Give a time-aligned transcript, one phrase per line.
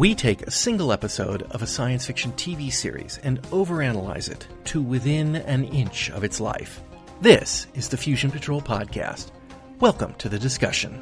[0.00, 4.80] We take a single episode of a science fiction TV series and overanalyze it to
[4.80, 6.80] within an inch of its life.
[7.20, 9.30] This is the Fusion Patrol Podcast.
[9.78, 10.98] Welcome to the discussion.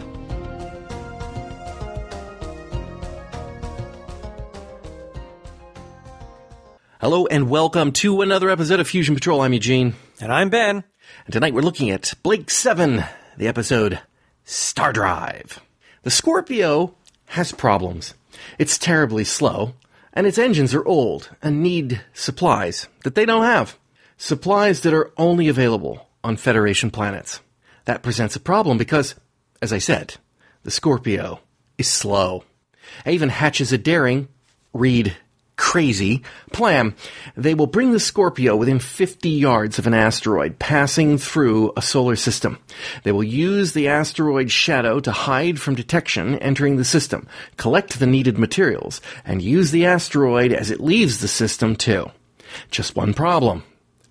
[7.00, 9.42] Hello and welcome to another episode of Fusion Patrol.
[9.42, 9.94] I'm Eugene.
[10.20, 10.82] And I'm Ben.
[11.24, 13.04] And tonight we're looking at Blake 7,
[13.36, 14.00] the episode
[14.42, 15.60] Star Drive.
[16.02, 16.96] The Scorpio
[17.26, 18.14] has problems.
[18.58, 19.74] It's terribly slow,
[20.12, 23.78] and its engines are old and need supplies that they don't have.
[24.16, 27.40] Supplies that are only available on Federation planets.
[27.84, 29.14] That presents a problem because,
[29.62, 30.16] as I said,
[30.64, 31.40] the Scorpio
[31.78, 32.44] is slow.
[33.06, 34.28] Avon hatches a daring,
[34.72, 35.16] read
[35.58, 36.94] crazy plan.
[37.36, 42.16] They will bring the Scorpio within 50 yards of an asteroid passing through a solar
[42.16, 42.58] system.
[43.02, 47.26] They will use the asteroid shadow to hide from detection entering the system,
[47.58, 52.10] collect the needed materials, and use the asteroid as it leaves the system too.
[52.70, 53.64] Just one problem.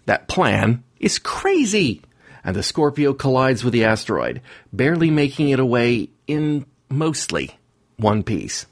[0.05, 2.01] That plan is crazy.
[2.43, 7.57] And the Scorpio collides with the asteroid, barely making it away in mostly
[7.97, 8.65] one piece.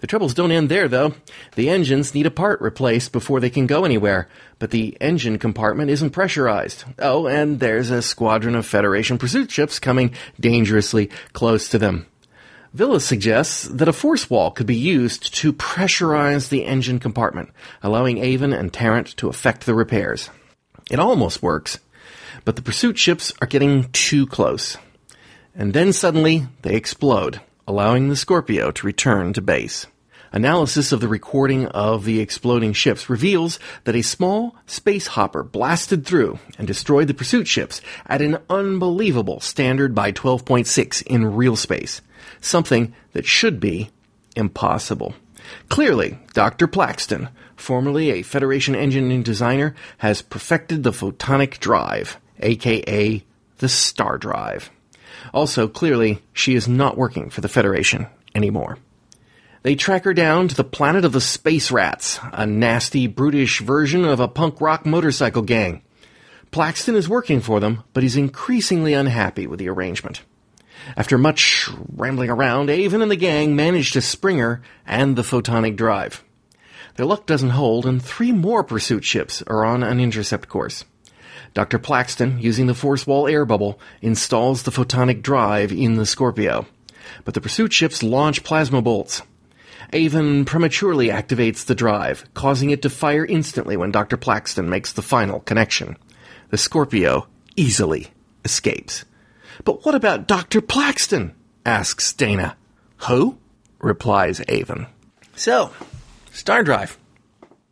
[0.00, 1.14] The troubles don't end there, though.
[1.56, 5.90] The engines need a part replaced before they can go anywhere, but the engine compartment
[5.90, 6.84] isn't pressurized.
[6.98, 12.06] Oh, and there's a squadron of Federation pursuit ships coming dangerously close to them.
[12.74, 17.50] Vila suggests that a force wall could be used to pressurize the engine compartment,
[17.82, 20.30] allowing Avon and Tarrant to effect the repairs.
[20.90, 21.80] It almost works,
[22.44, 24.76] but the pursuit ships are getting too close.
[25.56, 29.86] And then suddenly they explode allowing the Scorpio to return to base.
[30.32, 36.06] Analysis of the recording of the exploding ships reveals that a small space hopper blasted
[36.06, 42.00] through and destroyed the pursuit ships at an unbelievable standard by 12.6 in real space,
[42.40, 43.90] something that should be
[44.34, 45.14] impossible.
[45.68, 46.68] Clearly, Dr.
[46.68, 53.22] Plaxton, formerly a Federation engineering designer, has perfected the photonic drive, aka
[53.58, 54.70] the star drive.
[55.32, 58.78] Also, clearly, she is not working for the Federation anymore.
[59.62, 64.04] They track her down to the planet of the Space Rats, a nasty, brutish version
[64.04, 65.82] of a punk rock motorcycle gang.
[66.50, 70.22] Plaxton is working for them, but he's increasingly unhappy with the arrangement.
[70.96, 75.76] After much rambling around, Avon and the gang manage to spring her and the photonic
[75.76, 76.24] drive.
[76.96, 80.84] Their luck doesn't hold, and three more pursuit ships are on an intercept course.
[81.58, 81.80] Dr.
[81.80, 86.68] Plaxton, using the force wall air bubble, installs the photonic drive in the Scorpio.
[87.24, 89.22] But the pursuit ships launch plasma bolts.
[89.92, 94.16] Avon prematurely activates the drive, causing it to fire instantly when Dr.
[94.16, 95.96] Plaxton makes the final connection.
[96.50, 97.26] The Scorpio
[97.56, 98.06] easily
[98.44, 99.04] escapes.
[99.64, 100.60] But what about Dr.
[100.60, 101.34] Plaxton?
[101.66, 102.54] asks Dayna.
[103.08, 103.36] Who?
[103.80, 104.86] replies Avon.
[105.34, 105.72] So,
[106.30, 106.96] Star Drive.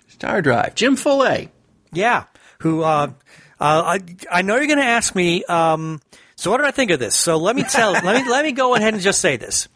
[0.09, 0.75] Star Drive.
[0.75, 1.51] Jim Follett.
[1.93, 2.25] Yeah,
[2.59, 3.13] who uh,
[3.61, 4.01] uh, I,
[4.31, 5.45] I know you're going to ask me.
[5.45, 6.01] Um,
[6.37, 7.15] so what did I think of this?
[7.15, 7.93] So let me tell.
[7.93, 9.69] let me let me go ahead and just say this.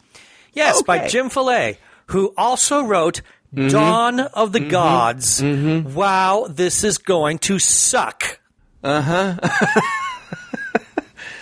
[0.52, 0.84] Yes, okay.
[0.86, 3.22] by Jim Follett, who also wrote
[3.54, 3.68] mm-hmm.
[3.68, 4.70] Dawn of the mm-hmm.
[4.70, 5.40] Gods.
[5.40, 5.94] Mm-hmm.
[5.94, 8.40] Wow, this is going to suck.
[8.82, 9.36] Uh huh.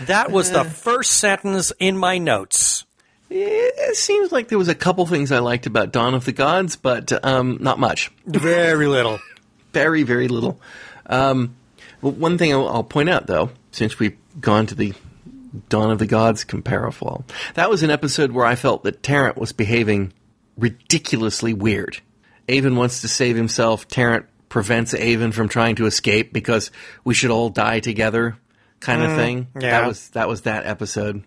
[0.06, 2.84] that was the first sentence in my notes.
[3.31, 6.77] It seems like there was a couple things I liked about Dawn of the Gods,
[6.77, 8.10] but um, not much.
[8.27, 9.19] Very little.
[9.72, 10.60] very, very little.
[11.06, 11.54] Um,
[12.00, 14.94] well, one thing I'll, I'll, point out, though, since we've gone to the
[15.69, 19.53] Dawn of the Gods comparable, that was an episode where I felt that Tarrant was
[19.53, 20.12] behaving
[20.56, 21.98] ridiculously weird.
[22.48, 23.88] Avon wants to save himself.
[23.88, 26.70] Tarrant prevents Avon from trying to escape because
[27.04, 28.36] we should all die together,
[28.80, 29.47] kind of mm, thing.
[29.54, 29.80] Yeah.
[29.80, 31.25] That was that was that episode.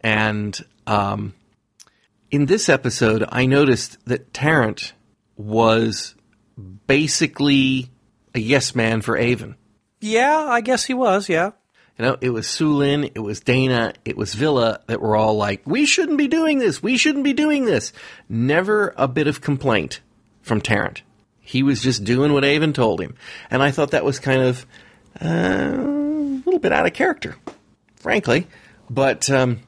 [0.00, 1.34] And um,
[2.30, 4.92] in this episode, I noticed that Tarrant
[5.36, 6.14] was
[6.86, 7.90] basically
[8.34, 9.56] a yes man for Avon.
[10.00, 11.28] Yeah, I guess he was.
[11.28, 11.52] Yeah.
[11.98, 15.62] You know, it was Soolin, it was Dayna, it was Vila that were all like,
[15.66, 16.80] "We shouldn't be doing this.
[16.80, 17.92] We shouldn't be doing this."
[18.28, 20.00] Never a bit of complaint
[20.40, 21.02] from Tarrant.
[21.40, 23.16] He was just doing what Avon told him,
[23.50, 24.66] and I thought that was kind of
[25.20, 27.34] uh, a little bit out of character,
[27.96, 28.46] frankly.
[28.88, 29.60] But um,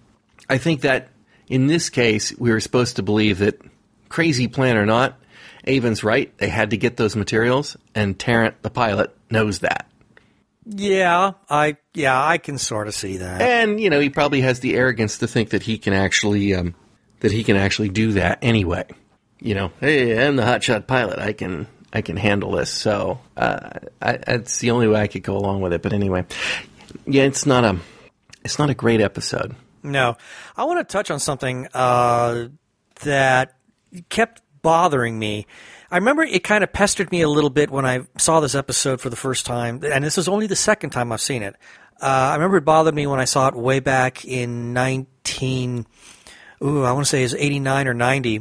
[0.49, 1.09] I think that
[1.49, 3.61] in this case, we were supposed to believe that,
[4.09, 5.19] crazy plan or not,
[5.65, 6.37] Avon's right.
[6.39, 9.90] They had to get those materials, and Tarrant, the pilot, knows that.
[10.65, 13.41] Yeah, I yeah, I can sort of see that.
[13.41, 16.75] And you know, he probably has the arrogance to think that he can actually um,
[17.21, 18.85] that he can actually do that anyway.
[19.41, 21.19] You know, hey, I'm the hotshot pilot.
[21.19, 22.71] I can I can handle this.
[22.71, 23.71] So uh,
[24.03, 25.83] I, that's the only way I could go along with it.
[25.83, 26.27] But anyway,
[27.07, 27.79] yeah, it's not a
[28.45, 29.55] it's not a great episode.
[29.83, 30.17] No,
[30.57, 32.49] I want to touch on something uh,
[33.03, 33.57] that
[34.11, 35.47] kept bothering me.
[35.91, 39.01] I remember it kind of pestered me a little bit when I saw this episode
[39.01, 41.57] for the first time, and this is only the second time I've seen it.
[42.01, 45.87] Uh, I remember it bothered me when I saw it way back in 19,
[46.63, 48.39] ooh, I want to say it was 89 or 90.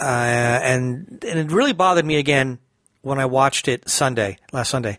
[0.00, 2.58] Uh, and, and it really bothered me again
[3.02, 4.98] when I watched it Sunday, last Sunday.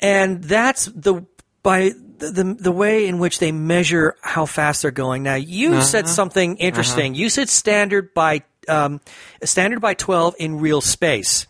[0.00, 1.24] And that's the,
[1.62, 5.22] by the, the, the way in which they measure how fast they're going.
[5.22, 5.82] Now, you Uh-huh.
[5.82, 7.14] said something interesting.
[7.14, 9.00] You said standard by, um,
[9.44, 11.46] standard by 12 in real space.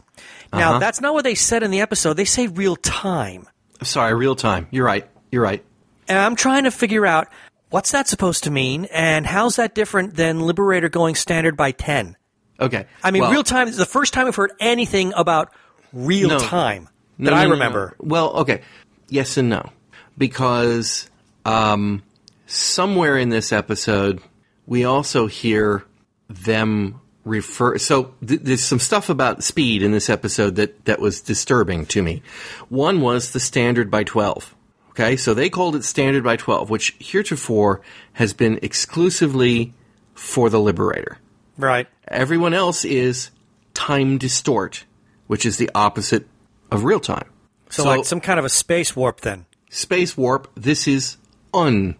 [0.52, 0.78] Now, Uh-huh.
[0.78, 2.14] that's not what they said in the episode.
[2.14, 3.46] They say real time.
[3.82, 4.68] Sorry, real time.
[4.70, 5.06] You're right.
[5.30, 5.64] You're right.
[6.08, 7.28] And I'm trying to figure out
[7.70, 12.16] what's that supposed to mean and how's that different than Liberator going standard by 10?
[12.60, 12.86] Okay.
[13.02, 15.52] I mean, Well, real time is the first time I've heard anything about
[15.92, 16.38] real No.
[16.38, 17.52] time that no, I no, no.
[17.54, 17.94] remember.
[17.98, 18.62] Well, okay.
[19.08, 19.70] Yes and no.
[20.16, 21.10] Because
[21.44, 22.02] um,
[22.46, 24.20] somewhere in this episode,
[24.66, 25.84] we also hear
[26.28, 27.76] them refer.
[27.76, 32.02] So th- there's some stuff about speed in this episode that, that was disturbing to
[32.02, 32.22] me.
[32.70, 34.54] One was the standard by 12.
[34.90, 37.82] Okay, so they called it standard by 12, which heretofore
[38.14, 39.74] has been exclusively
[40.14, 41.18] for the Liberator.
[41.58, 41.86] Right.
[42.08, 43.30] Everyone else is
[43.74, 44.84] time distort,
[45.26, 46.26] which is the opposite
[46.70, 47.28] of real time.
[47.68, 49.44] So, like some kind of a space warp then.
[49.68, 50.50] space warp.
[50.54, 51.18] This is
[51.52, 51.96] un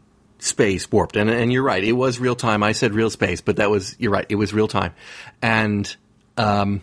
[0.46, 1.82] space warped, and and you're right.
[1.82, 2.62] It was real time.
[2.62, 4.26] I said real space, but that was you're right.
[4.28, 4.94] It was real time,
[5.42, 5.94] and
[6.36, 6.82] um,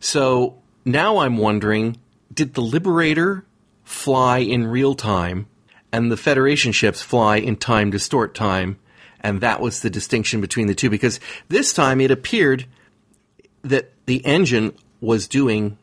[0.00, 1.98] so now I'm wondering:
[2.32, 3.44] Did the Liberator
[3.84, 5.46] fly in real time,
[5.92, 8.78] and the Federation ships fly in time distort time?
[9.22, 12.64] And that was the distinction between the two, because this time it appeared
[13.62, 15.76] that the engine was doing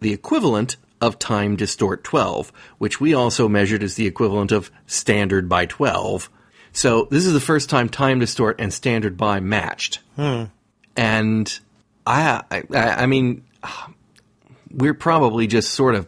[0.00, 5.48] the equivalent of time distort 12, which we also measured as the equivalent of standard
[5.48, 6.28] by 12.
[6.72, 10.00] So this is the first time time distort and standard by matched.
[10.96, 11.60] And
[12.06, 13.44] I, I, I mean,
[14.70, 16.06] we're probably just sort of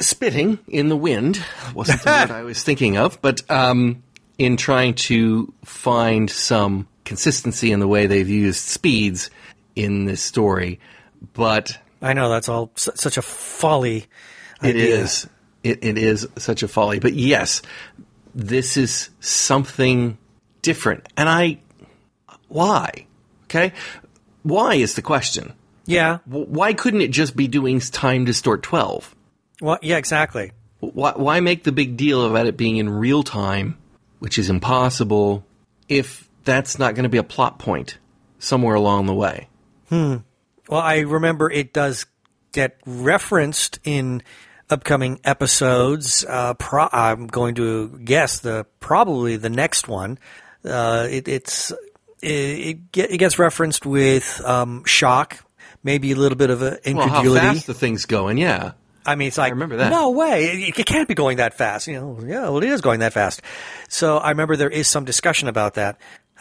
[0.00, 1.42] spitting in the wind.
[1.74, 4.02] Wasn't the word I was thinking of, but um,
[4.38, 9.30] in trying to find some consistency in the way they've used speeds
[9.74, 10.80] in this story.
[11.34, 14.06] But I know that's all s- such a folly.
[14.62, 14.96] it idea.
[14.98, 15.28] is.
[15.62, 16.98] It, it is such a folly.
[17.00, 17.62] But yes,
[18.36, 20.18] this is something
[20.62, 21.08] different.
[21.16, 21.58] And I.
[22.48, 23.06] Why?
[23.44, 23.72] Okay?
[24.42, 25.54] Why is the question?
[25.86, 26.18] Yeah.
[26.26, 29.14] Why couldn't it just be doing time distort 12?
[29.60, 30.52] Well, yeah, exactly.
[30.80, 33.78] Why, why make the big deal about it being in real time,
[34.18, 35.44] which is impossible,
[35.88, 37.98] if that's not going to be a plot point
[38.38, 39.48] somewhere along the way?
[39.88, 40.16] Hmm.
[40.68, 42.06] Well, I remember it does
[42.52, 44.22] get referenced in
[44.68, 46.24] upcoming episodes.
[46.24, 50.18] Uh, pro- I'm going to guess the probably the next one.
[50.64, 51.70] Uh, it, it's
[52.22, 55.44] it, it, get, it gets referenced with um, shock,
[55.82, 57.28] maybe a little bit of a incredulity.
[57.28, 58.72] Well, how fast the thing's going, yeah.
[59.04, 59.90] I mean, it's like I remember that.
[59.90, 61.86] No way, it, it can't be going that fast.
[61.86, 63.40] You know, yeah, well, it is going that fast.
[63.88, 66.00] So I remember there is some discussion about that,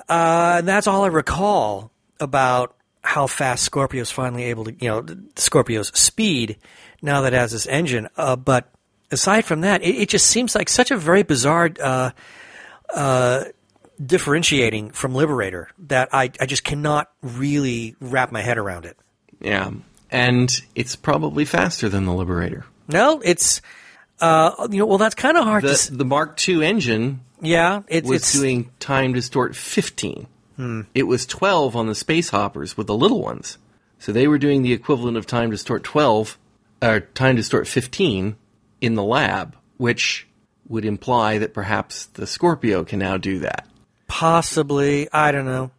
[0.09, 5.05] uh, and that's all I recall about how fast Scorpio's finally able to, you know,
[5.35, 6.57] Scorpio's speed
[7.05, 8.09] now that it has this engine.
[8.17, 8.69] Uh, but
[9.11, 11.69] aside from that, it, it just seems like such a very bizarre.
[11.81, 12.11] Uh,
[12.93, 13.45] uh,
[14.03, 18.97] differentiating from Liberator that I, I just cannot really wrap my head around it.
[19.39, 19.71] Yeah.
[20.11, 22.65] And it's probably faster than the Liberator.
[22.87, 23.61] No, it's
[24.19, 25.67] uh, you know, well, that's kind of hard to.
[25.67, 30.27] The, s- the Mark II engine Yeah, it, was it's doing time distort 15.
[30.93, 33.57] It was 12 on the space hoppers with the little ones.
[33.99, 36.37] So they were doing the equivalent of time distort 12,
[36.85, 38.35] or time distort 15
[38.81, 40.27] in the lab, which
[40.67, 43.67] would imply that perhaps the Scorpio can now do that.
[44.07, 45.07] possibly.
[45.11, 45.71] I don't know.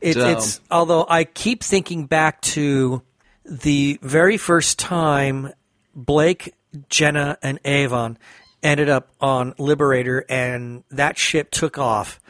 [0.00, 3.02] It, So- It's although I keep thinking back to
[3.44, 5.52] the very first time
[5.94, 6.54] Blake,
[6.88, 8.18] Jenna, and Avon
[8.62, 12.20] ended up on Liberator, and that ship took off,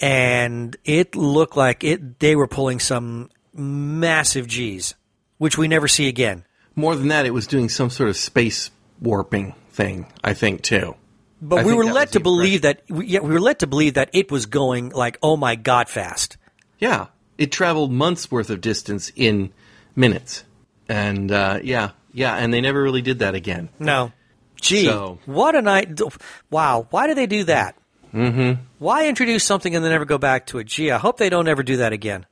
[0.00, 4.94] and it looked like it they were pulling some massive G's,
[5.38, 6.44] which we never see again.
[6.78, 8.70] More than that, it was doing some sort of space
[9.00, 10.94] warping thing, I think, too.
[11.42, 13.94] But I we were led to believe that we, yeah, we were led to believe
[13.94, 16.36] that it was going like oh my god fast.
[16.78, 17.06] Yeah,
[17.36, 19.52] it traveled months worth of distance in
[19.96, 20.44] minutes,
[20.88, 23.70] and uh, yeah, yeah, and they never really did that again.
[23.80, 24.12] No.
[24.60, 26.00] Gee, So- what a night!
[26.48, 27.74] Wow, why do they do that?
[28.14, 28.62] Mm-hmm.
[28.78, 30.68] Why introduce something and then never go back to it?
[30.68, 32.24] Gee, I hope they don't ever do that again.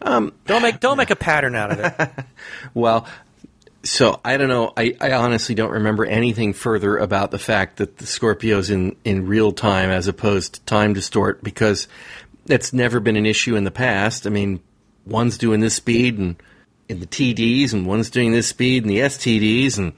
[0.00, 2.10] Um, don't make don't make a pattern out of it.
[2.74, 3.06] Well,
[3.82, 4.72] so I don't know.
[4.76, 9.26] I, I honestly don't remember anything further about the fact that the Scorpio's in in
[9.26, 11.88] real time as opposed to time distort because
[12.46, 14.26] that's never been an issue in the past.
[14.26, 14.60] I mean,
[15.06, 16.36] one's doing this speed and
[16.88, 19.92] in the TDs, and one's doing this speed in the STDs, and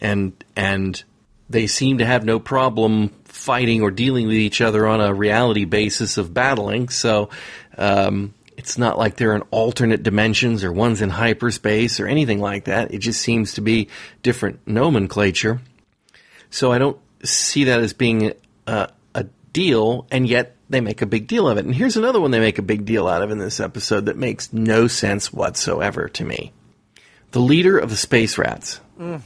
[0.00, 1.02] and and
[1.48, 5.64] they seem to have no problem fighting or dealing with each other on a reality
[5.64, 6.88] basis of battling.
[6.88, 7.30] So
[7.76, 12.64] um, it's not like they're in alternate dimensions or one's in hyperspace or anything like
[12.64, 12.92] that.
[12.92, 13.88] It just seems to be
[14.22, 15.60] different nomenclature.
[16.50, 18.32] So I don't see that as being
[18.66, 21.64] a, a deal, and yet they make a big deal of it.
[21.64, 24.16] And here's another one they make a big deal out of in this episode that
[24.16, 26.52] makes no sense whatsoever to me.
[27.32, 28.80] The leader of the space rats.
[28.98, 29.20] Mm.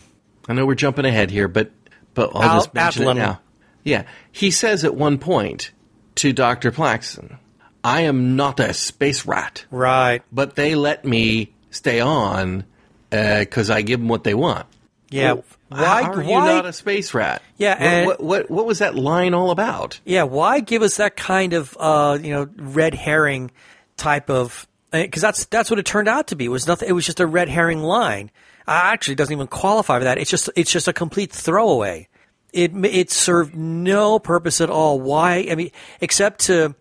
[0.48, 1.70] I know we're jumping ahead here, but
[2.14, 3.40] but I'll Al- just mention it now.
[3.84, 5.70] Yeah, he says at one point
[6.16, 7.38] to Doctor Plaxton,
[7.84, 10.22] "I am not a space rat." Right.
[10.32, 12.64] But they let me stay on
[13.10, 14.66] because uh, I give them what they want.
[15.10, 15.34] Yeah.
[15.34, 17.42] Well, why are you not a space rat?
[17.56, 20.00] Yeah, and what, what, what, what was that line all about?
[20.04, 23.50] Yeah, why give us that kind of uh, you know red herring
[23.96, 26.46] type of because that's that's what it turned out to be.
[26.46, 26.88] It was nothing.
[26.88, 28.30] It was just a red herring line.
[28.66, 30.18] Uh, actually, doesn't even qualify for that.
[30.18, 32.08] It's just it's just a complete throwaway.
[32.52, 35.00] It it served no purpose at all.
[35.00, 35.48] Why?
[35.50, 35.70] I mean,
[36.00, 36.74] except to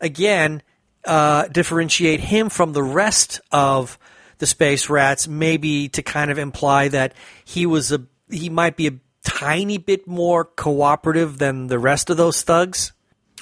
[0.00, 0.62] again
[1.04, 3.98] uh, differentiate him from the rest of
[4.38, 7.14] the space rats, maybe to kind of imply that
[7.44, 8.92] he was a he might be a
[9.24, 12.92] tiny bit more cooperative than the rest of those thugs,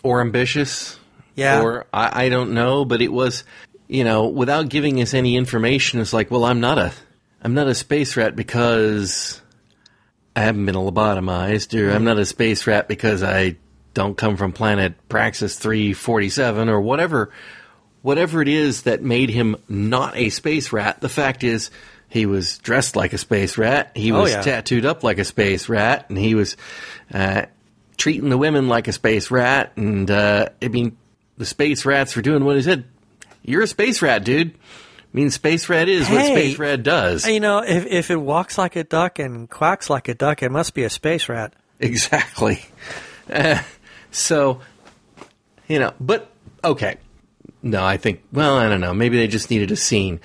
[0.02, 0.98] or ambitious.
[1.34, 3.44] Yeah, or I, I don't know, but it was
[3.88, 6.00] you know without giving us any information.
[6.00, 6.92] It's like, well, I'm not a
[7.42, 9.40] I'm not a space rat because
[10.34, 13.56] I haven't been lobotomized, or I'm not a space rat because I
[13.96, 17.32] don't come from planet Praxis 347 or whatever
[18.06, 21.72] whatever it is that made him not a space rat, the fact is
[22.08, 23.90] he was dressed like a space rat.
[23.96, 24.42] He oh, was oh, yeah.
[24.42, 26.56] tattooed up like a space rat, and he was
[27.12, 27.46] uh,
[27.96, 29.72] treating the women like a space rat.
[29.74, 30.96] And uh, I mean,
[31.36, 32.84] the space rats were doing what he said.
[33.42, 34.52] You're a space rat, dude.
[34.52, 34.56] I
[35.12, 37.26] mean, space rat is hey, what space rat does.
[37.26, 40.52] You know, if if it walks like a duck and quacks like a duck, it
[40.52, 41.54] must be a space rat.
[41.80, 42.64] Exactly.
[43.28, 43.60] Uh,
[44.16, 44.61] so,
[45.68, 46.30] you know, but
[46.64, 46.96] okay.
[47.62, 48.94] No, I think, well, I don't know.
[48.94, 50.20] Maybe they just needed a scene.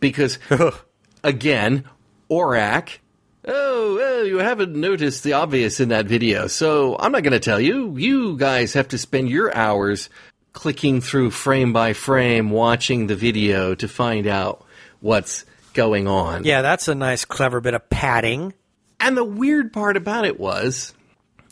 [0.00, 0.38] Because,
[1.24, 1.84] again,
[2.30, 2.98] Orac.
[3.46, 7.40] Oh, well, you haven't noticed the obvious in that video, so I'm not going to
[7.40, 7.96] tell you.
[7.96, 10.10] You guys have to spend your hours
[10.52, 14.64] clicking through frame by frame, watching the video to find out
[15.00, 16.44] what's going on.
[16.44, 18.54] Yeah, that's a nice, clever bit of padding.
[19.00, 20.94] And the weird part about it was,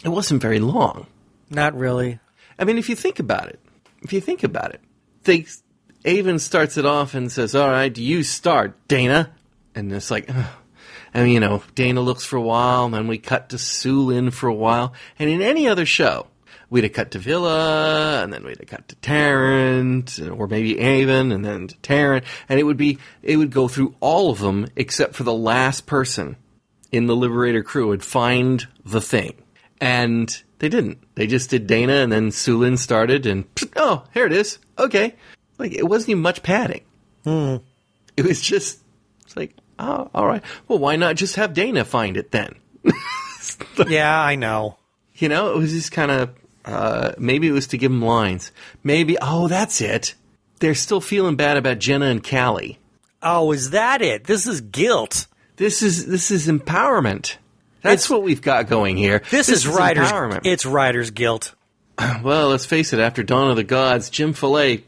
[0.05, 1.07] it wasn't very long.
[1.51, 2.19] Not really.
[2.59, 3.61] I mean, if you think about it,
[4.03, 4.81] if you think about it,
[5.25, 5.47] they
[6.05, 9.31] Avon starts it off and says, "All right, you start, Dayna,"
[9.75, 10.29] and it's like.
[10.29, 10.47] Ugh.
[11.15, 14.31] And you know, Dayna looks for a while, and then we cut to Sue Soolin
[14.31, 14.93] for a while.
[15.19, 16.27] And in any other show,
[16.69, 21.33] we'd have cut to Vila, and then we'd have cut to Tarrant, or maybe Avon,
[21.33, 24.67] and then to Tarrant, and it would be it would go through all of them
[24.77, 26.37] except for the last person
[26.93, 29.35] in the Liberator crew would find the thing,
[29.81, 30.99] and they didn't.
[31.15, 33.45] They just did Dayna, and then Soolin started, and
[33.77, 35.15] oh, here it is okay.
[35.59, 36.83] Like it wasn't even much padding.
[37.25, 37.57] Hmm.
[38.17, 38.81] It was just
[39.25, 40.43] it's like, oh, all right.
[40.69, 42.55] Well, why not just have Dayna find it then?
[43.89, 44.79] yeah, I know.
[45.15, 46.31] You know, it was just kind of
[46.65, 48.53] uh, maybe it was to give them lines.
[48.83, 50.15] Maybe oh, that's it.
[50.59, 52.79] They're still feeling bad about Jenna and Cally.
[53.23, 54.25] Oh, is that it?
[54.25, 55.27] This is guilt.
[55.57, 57.37] This is this is empowerment.
[57.87, 59.21] That's it's, what we've got going here.
[59.31, 60.11] This, this is, is writers.
[60.45, 61.55] It's writers' guilt.
[62.23, 64.85] Well, let's face it, after Dawn of the Gods, Jim Follett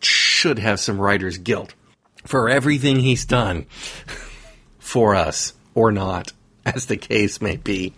[0.00, 1.74] should have some writer's guilt
[2.24, 3.66] for everything he's done
[4.78, 6.32] for us, or not,
[6.64, 7.92] as the case may be.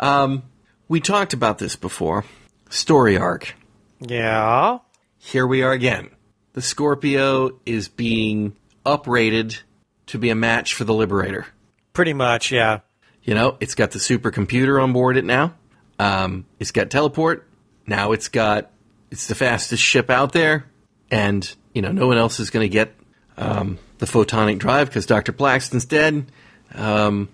[0.00, 0.44] Um,
[0.88, 2.24] we talked about this before.
[2.70, 3.54] Story arc.
[4.00, 4.78] Yeah.
[5.18, 6.10] Here we are again.
[6.54, 9.60] The Scorpio is being uprated
[10.06, 11.46] to be a match for the Liberator.
[11.92, 12.80] Pretty much, yeah.
[13.24, 15.54] You know, it's got the supercomputer on board it now.
[15.98, 17.48] Um, it's got teleport.
[17.86, 18.70] Now it's got
[19.10, 20.66] it's the fastest ship out there,
[21.10, 22.94] and you know no one else is going to get
[23.36, 26.26] um, the photonic drive because Doctor Plaxton's dead.
[26.74, 27.28] Um,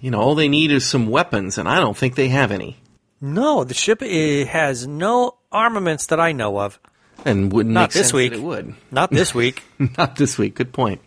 [0.00, 2.76] you know all they need is some weapons, and I don't think they have any.
[3.20, 6.78] No, the ship has no armaments that I know of.
[7.24, 8.32] And wouldn't not this week.
[8.32, 8.74] it would.
[8.90, 9.62] Not this week.
[9.98, 10.54] not this week.
[10.54, 11.02] Good point.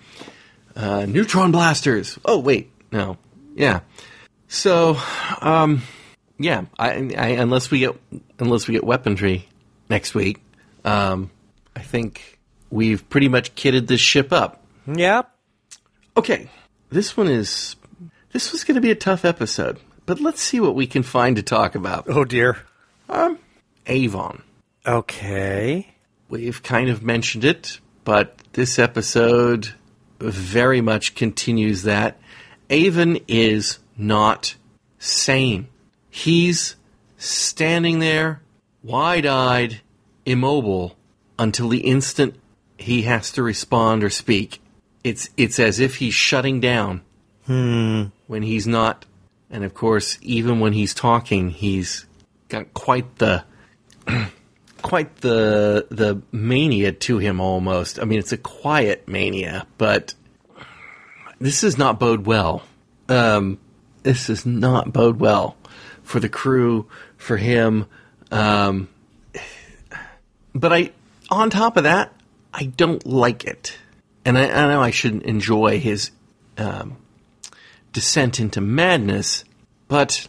[0.75, 2.19] Uh, neutron blasters.
[2.23, 3.17] Oh wait, no.
[3.55, 3.81] Yeah.
[4.47, 4.97] So,
[5.41, 5.81] um,
[6.37, 7.95] yeah, I, I, unless we get
[8.39, 9.47] unless we get weaponry
[9.89, 10.41] next week,
[10.85, 11.31] um,
[11.75, 14.63] I think we've pretty much kitted this ship up.
[14.85, 15.23] Yeah.
[16.15, 16.49] Okay,
[16.89, 17.75] this one is
[18.31, 21.35] this was going to be a tough episode, but let's see what we can find
[21.37, 22.05] to talk about.
[22.07, 22.57] Oh dear.
[23.09, 23.39] Um,
[23.87, 24.43] Avon.
[24.85, 25.87] Okay.
[26.29, 29.73] We've kind of mentioned it but this episode
[30.19, 32.19] very much continues that.
[32.69, 34.55] Avon is not
[34.99, 35.67] sane.
[36.09, 36.75] He's
[37.17, 38.41] standing there,
[38.83, 39.81] wide eyed,
[40.25, 40.95] immobile,
[41.37, 42.35] until the instant
[42.77, 44.61] he has to respond or speak.
[45.03, 47.01] It's, it's as if he's shutting down
[48.27, 49.05] when he's not.
[49.49, 52.05] And of course, even when he's talking, he's
[52.49, 53.43] got quite the
[54.81, 57.99] quite the the mania to him almost.
[57.99, 60.13] I mean, it's a quiet mania, but
[61.39, 62.63] this does not bode well.
[63.09, 63.59] Um,
[64.03, 65.57] this does not bode well
[66.03, 67.85] for the crew, for him.
[68.31, 68.89] Um,
[70.53, 70.91] but I,
[71.31, 72.13] on top of that,
[72.53, 73.77] I don't like it,
[74.25, 76.11] and I, I know I shouldn't enjoy his
[76.57, 76.97] um,
[77.91, 79.43] descent into madness,
[79.87, 80.27] but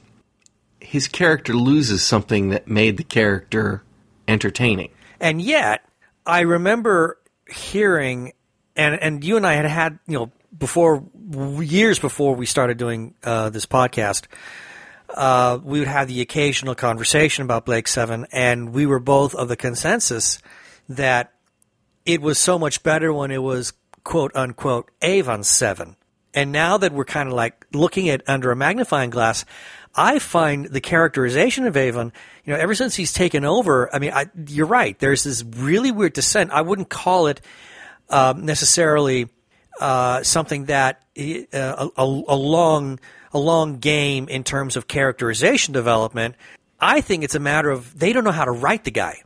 [0.80, 3.82] his character loses something that made the character
[4.28, 4.90] entertaining.
[5.20, 5.84] And yet,
[6.26, 7.18] I remember
[7.50, 8.32] hearing,
[8.76, 11.04] and and you and I had had you know before
[11.60, 14.26] years before we started doing uh, this podcast,
[15.10, 19.48] uh, we would have the occasional conversation about Blake Seven, and we were both of
[19.48, 20.38] the consensus
[20.88, 21.32] that
[22.04, 25.96] it was so much better when it was quote unquote Avon Seven.
[26.34, 29.44] And now that we're kind of like looking at under a magnifying glass,
[29.94, 32.12] I find the characterization of Avon,
[32.44, 34.98] you know, ever since he's taken over, I mean, I, you're right.
[34.98, 36.50] There's this really weird descent.
[36.50, 37.40] I wouldn't call it
[38.10, 39.28] um, necessarily
[39.80, 42.98] uh, something that uh, a, a, a long
[43.32, 46.36] a long game in terms of characterization development.
[46.80, 49.22] I think it's a matter of they don't know how to write the guy.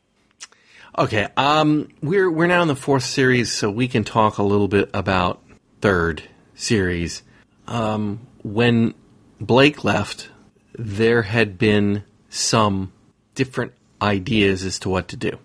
[0.97, 4.69] Okay, um, we're we're now in the fourth series, so we can talk a little
[4.69, 5.43] bit about
[5.81, 6.23] third
[6.55, 7.23] series.
[7.67, 8.95] Um, when
[9.41, 10.31] Blake left,
[10.77, 12.93] there had been some
[13.35, 15.39] different ideas as to what to do.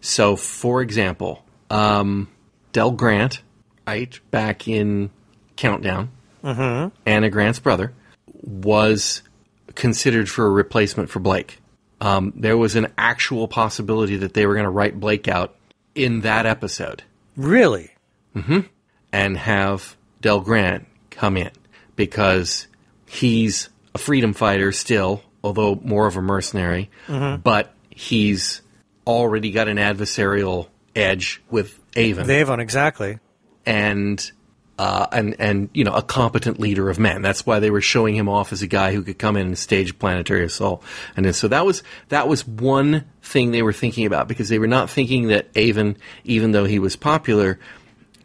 [0.00, 2.28] So, for example, um,
[2.72, 3.42] Del Grant,
[4.30, 5.10] back in
[5.56, 6.10] Countdown,
[6.42, 6.94] mm-hmm.
[7.06, 7.92] Anna Grant's brother,
[8.26, 9.22] was
[9.74, 11.58] considered for a replacement for Blake.
[12.00, 15.56] Um, there was an actual possibility that they were going to write Blake out
[15.94, 17.02] in that episode
[17.36, 17.90] Really?
[18.36, 18.60] Mm-hmm.
[19.12, 21.50] and have Del Grant come in
[21.96, 22.68] because
[23.06, 27.40] he's a freedom fighter still, although more of a mercenary, mm-hmm.
[27.40, 28.62] but he's
[29.06, 33.18] already got an adversarial edge with Avon Avon, exactly.
[33.68, 34.32] And
[34.78, 37.20] uh, and and you know a competent leader of men.
[37.20, 39.58] That's why they were showing him off as a guy who could come in and
[39.58, 40.82] stage planetary assault.
[41.16, 44.66] And so that was that was one thing they were thinking about because they were
[44.66, 47.58] not thinking that Avon, even though he was popular,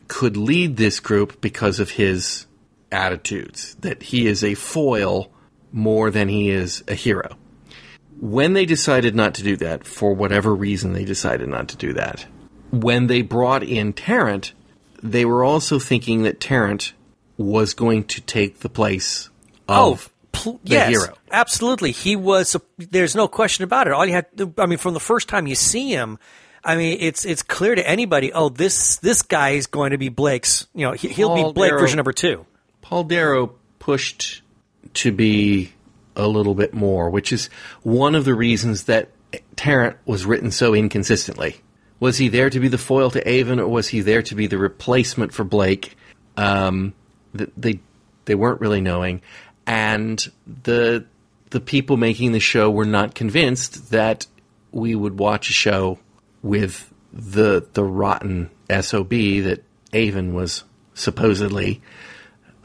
[0.08, 2.46] could lead this group because of his
[2.92, 3.76] attitudes.
[3.82, 5.30] That he is a foil
[5.74, 7.36] more than he is a hero.
[8.22, 11.92] When they decided not to do that, for whatever reason they decided not to do
[11.94, 12.26] that,
[12.72, 14.54] when they brought in Tarrant,
[15.04, 16.94] they were also thinking that Tarrant
[17.38, 19.30] was going to take the place
[19.68, 21.14] oh, of pl- the yes, hero.
[21.32, 21.92] absolutely.
[21.92, 22.56] He was.
[22.78, 23.94] There's no question about it.
[23.94, 26.18] All you had, I mean, from the first time you see him,
[26.64, 28.32] I mean, it's it's clear to anybody.
[28.32, 30.68] Oh, this this guy is going to be Blake's.
[30.74, 32.46] You know, he, he'll be Blake Darrow- version number two.
[32.82, 34.42] Paul Darrow pushed
[34.96, 35.74] to be
[36.16, 37.48] a little bit more, which is
[37.82, 39.10] one of the reasons that
[39.56, 41.60] Tarrant was written so inconsistently.
[42.04, 44.46] Was he there to be the foil to Avon, or was he there to be
[44.48, 45.96] the replacement for Blake?
[46.36, 46.94] Um,
[47.34, 47.80] they
[48.26, 49.22] they weren't really knowing,
[49.66, 51.06] and the
[51.52, 54.28] the people making the show were not convinced that
[54.74, 55.98] we would watch a show
[56.42, 58.50] with the the rotten
[58.82, 59.64] sob that
[59.94, 61.82] Avon was supposedly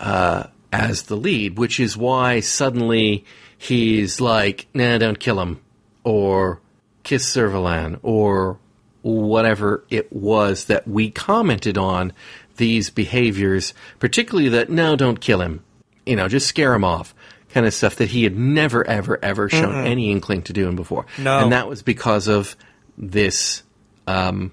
[0.01, 3.25] as the lead, which is why suddenly
[3.57, 5.61] he's like, nah, don't kill him,
[6.03, 6.61] or
[7.05, 8.59] kiss Servalan, or
[9.03, 12.13] whatever it was that we commented on
[12.57, 15.63] these behaviors, particularly that, no, don't kill him,
[16.05, 17.15] you know, just scare him off.
[17.51, 21.07] Kind of stuff that he had never, ever, ever shown any inkling to doing before.
[21.17, 21.39] No.
[21.39, 22.55] And that was because of
[22.99, 23.63] this
[24.07, 24.53] um,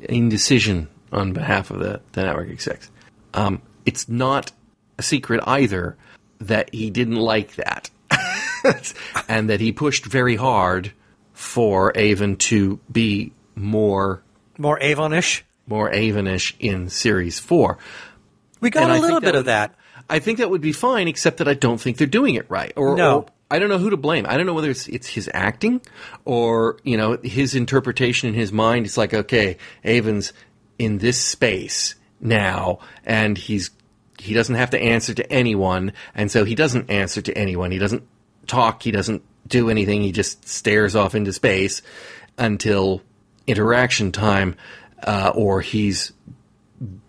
[0.00, 2.88] indecision on behalf of the, the network execs.
[3.32, 4.52] Um, it's not
[4.96, 5.96] a secret either
[6.40, 7.90] that he didn't like that,
[9.28, 10.92] and that he pushed very hard
[11.32, 14.22] for Avon to be more
[14.58, 15.42] More Avonish.
[15.66, 17.78] more Avonish in series four.
[18.60, 19.74] We got And I little bit of that.
[20.08, 22.72] I think that would be fine, except that I don't think they're doing it right.
[22.76, 23.16] Or, No.
[23.18, 24.26] or I don't know who to blame.
[24.28, 25.80] I don't know whether it's it's his acting
[26.24, 28.86] or you know his interpretation in his mind.
[28.86, 30.32] It's like okay, Avon's
[30.78, 33.70] in this space now, and he's
[34.18, 37.70] he doesn't have to answer to anyone, and so he doesn't answer to anyone.
[37.70, 38.02] He doesn't
[38.46, 38.82] talk.
[38.82, 40.00] He doesn't do anything.
[40.02, 41.82] He just stares off into space
[42.38, 43.02] until
[43.46, 44.56] interaction time.
[45.06, 46.12] uh, or he's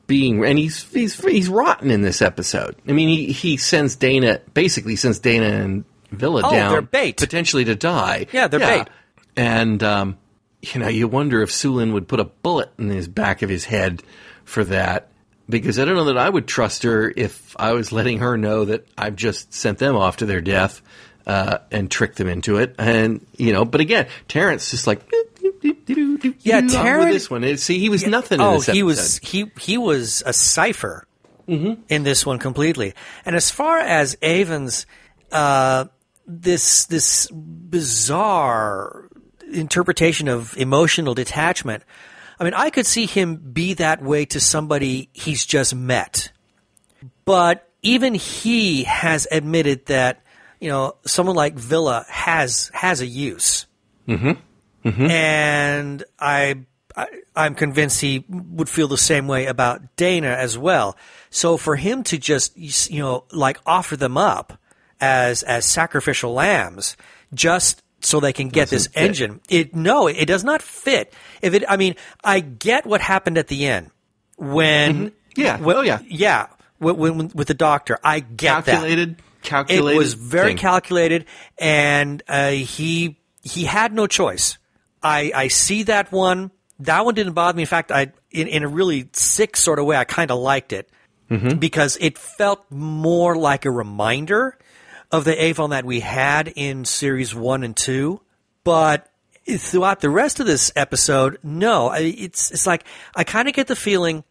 [0.07, 2.75] being and he's he's he's rotten in this episode.
[2.87, 7.17] I mean, he he sends Dayna basically sends Dayna and Vila Oh, down bait.
[7.17, 8.27] potentially to die.
[8.31, 8.87] Yeah, they're bait.
[9.35, 10.17] And um,
[10.61, 13.65] you know, you wonder if Soolin would put a bullet in his back of his
[13.65, 14.03] head
[14.43, 15.09] for that.
[15.47, 18.65] Because I don't know that I would trust her if I was letting her know
[18.65, 20.81] that I've just sent them off to their death
[21.27, 22.75] uh, and tricked them into it.
[22.79, 25.01] And you know, but again, Tarrant just like
[26.41, 27.57] Yeah, Tarrant- this one.
[27.57, 28.39] See, he was nothing.
[28.39, 31.07] in Oh, this he was he he was a cipher
[31.47, 32.93] in this one completely.
[33.25, 34.85] And as far as Avon's
[35.31, 35.85] uh,
[36.25, 39.09] this this bizarre
[39.51, 41.83] interpretation of emotional detachment,
[42.39, 46.31] I mean, I could see him be that way to somebody he's just met.
[47.25, 50.23] But even he has admitted that
[50.59, 53.67] you know someone like Vila has has a use
[54.85, 60.95] and I, I I'm convinced he would feel the same way about Dayna as well.
[61.29, 64.59] So for him to just you know like offer them up
[65.01, 66.95] as as sacrificial lambs
[67.33, 69.03] just so they can get this fit.
[69.03, 71.11] engine, it no, it does not fit.
[71.41, 73.89] If it, I mean, I get what happened at the end
[74.37, 75.57] when Yeah.
[75.57, 75.99] when- Oh, yeah.
[76.07, 77.97] yeah when, when, with the doctor.
[78.03, 79.21] I get that calculated.
[79.41, 79.95] Calculated.
[79.95, 80.57] it was very thing.
[80.57, 81.25] calculated,
[81.57, 84.57] and uh, he he had no choice.
[85.05, 86.51] I I see that one.
[86.79, 87.63] That one didn't bother me.
[87.63, 90.73] In fact, I in, in a really sick sort of way, I kind of liked
[90.73, 90.89] it
[91.29, 91.57] Mm-hmm.
[91.57, 94.59] because it felt more like a reminder
[95.11, 98.21] of the Avon that we had in series one and two.
[98.63, 99.09] But
[99.49, 102.83] throughout the rest of this episode, no, it's it's like
[103.15, 104.23] I kind of get the feeling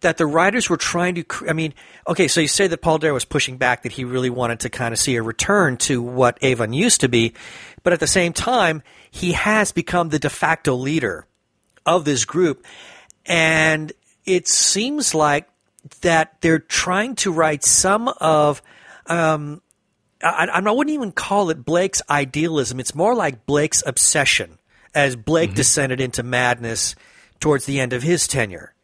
[0.00, 1.24] that the writers were trying to.
[1.46, 1.74] I mean,
[2.08, 4.70] okay, so you say that Paul Darrow was pushing back that he really wanted to
[4.70, 7.34] kind of see a return to what Avon used to be,
[7.82, 11.26] but at the same time, he has become the de facto leader
[11.86, 12.64] of this group,
[13.26, 13.92] and
[14.24, 15.48] it seems like
[16.02, 18.62] that they're trying to write some of.
[19.06, 19.62] Um,
[20.22, 22.78] I, I I wouldn't even call it Blake's idealism.
[22.80, 24.58] It's more like Blake's obsession,
[24.94, 26.94] as Blake descended into madness
[27.40, 28.74] towards the end of his tenure.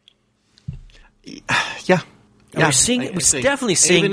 [1.23, 1.99] Yeah.
[2.53, 4.03] And we're seeing- we're think definitely seeing-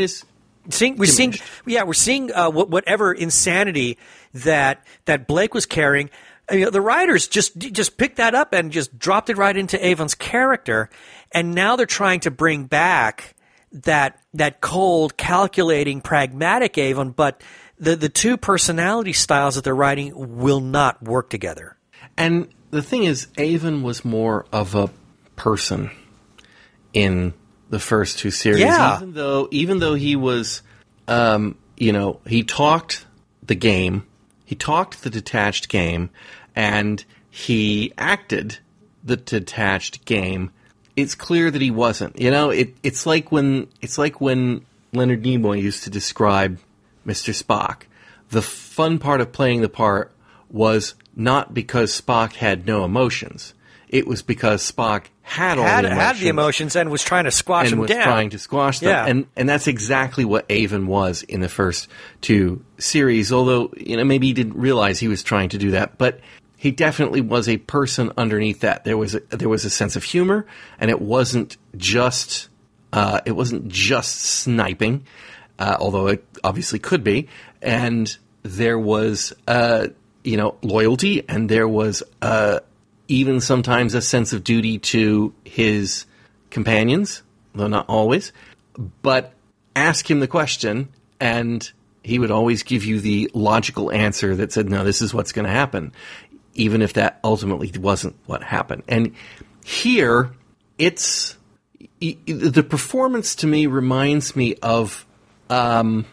[0.71, 1.35] Seeing, we're seeing,
[1.67, 3.99] yeah, we're seeing uh, whatever insanity
[4.35, 6.11] that that Blake was carrying.
[6.51, 9.85] I mean, the writers just just picked that up and just dropped it right into
[9.85, 10.91] Avon's character,
[11.33, 13.35] and now they're trying to bring back
[13.73, 17.43] that that cold, calculating, pragmatic Avon, but
[17.79, 21.77] the the two personality styles that they're writing will not work together.
[22.17, 24.91] And the thing is, Avon was more of a
[25.37, 25.91] person
[26.93, 27.35] in
[27.71, 28.61] the first two series.
[28.61, 28.97] Yeah.
[28.97, 30.63] Even though, even though he was,
[31.09, 33.05] um, you know, he talked
[33.43, 34.07] the game,
[34.45, 36.11] he talked the detached game,
[36.55, 38.59] and he acted
[39.03, 40.51] the detached game.
[40.97, 42.21] It's clear that he wasn't.
[42.21, 46.59] You know, it, it's like when it's like when Leonard Nimoy used to describe
[47.07, 47.35] Mr.
[47.35, 47.83] Spock.
[48.31, 50.13] The fun part of playing the part
[50.51, 53.54] was not because Spock had no emotions.
[53.95, 57.25] It was because Spock had all Had the emotions had the emotions and was trying
[57.27, 58.03] to squash and them was down.
[58.03, 58.91] trying to squash them.
[58.91, 59.07] Yeah.
[59.07, 61.87] And and that's exactly what Avon was in the first
[62.21, 63.33] two series.
[63.33, 66.19] Although you know maybe he didn't realize he was trying to do that, but
[66.57, 68.85] he definitely was a person underneath that.
[68.85, 70.45] There was a, there was a sense of humor,
[70.81, 72.49] and it wasn't just
[72.93, 75.07] uh, it wasn't just sniping,
[75.61, 77.29] uh, although it obviously could be.
[77.63, 79.87] And there was uh,
[80.25, 82.59] you know loyalty, and there was uh,
[83.09, 86.07] even sometimes a sense of duty to his
[86.51, 87.23] companions,
[87.55, 88.33] though not always.
[89.03, 89.33] But
[89.77, 90.89] ask him the question,
[91.21, 91.71] and
[92.03, 95.47] he would always give you the logical answer that said, "No, this is what's going
[95.47, 95.93] to happen,"
[96.55, 98.83] even if that ultimately wasn't what happened.
[98.89, 99.15] And
[99.65, 100.33] here,
[100.79, 101.37] it's
[102.01, 105.07] the performance to me reminds me of.
[105.51, 106.07] Um,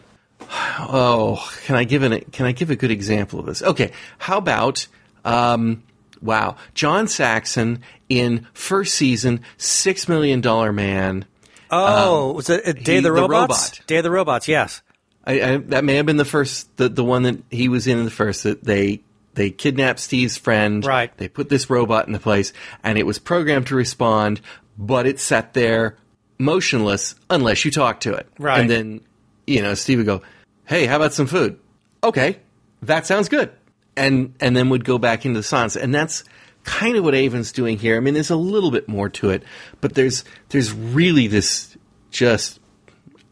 [0.78, 3.62] oh, can I give an can I give a good example of this?
[3.62, 4.86] Okay, how about
[5.24, 5.82] um,
[6.22, 11.24] wow, John Saxon in first season, Six Million Dollar Man.
[11.70, 13.30] oh, um, was it Day he- of the the Robots?
[13.30, 13.80] robot.
[13.86, 14.82] Day of the Robots, yes.
[15.24, 18.04] I, I, that may have been the first, the, the one that he was in
[18.04, 18.42] the first.
[18.42, 19.02] That they
[19.34, 20.84] they kidnapped Steve's friend.
[20.84, 21.16] Right.
[21.16, 24.40] They put this robot in the place, and it was programmed to respond,
[24.76, 25.96] but it sat there
[26.38, 28.26] motionless unless you talk to it.
[28.38, 28.60] Right.
[28.60, 29.00] And then,
[29.46, 30.22] you know, Steve would go,
[30.64, 31.58] "Hey, how about some food?"
[32.02, 32.38] Okay,
[32.82, 33.52] that sounds good.
[33.96, 36.24] And and then would go back into the silence, and that's
[36.64, 37.96] kind of what Avon's doing here.
[37.96, 39.42] I mean, there's a little bit more to it,
[39.82, 41.76] but there's there's really this
[42.10, 42.58] just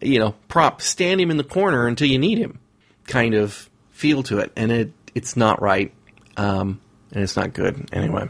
[0.02, 2.58] you know, prop, stand him in the corner until you need him
[3.06, 4.50] kind of feel to it.
[4.56, 5.92] And it it's not right.
[6.36, 6.80] Um,
[7.12, 7.88] and it's not good.
[7.92, 8.28] Anyway.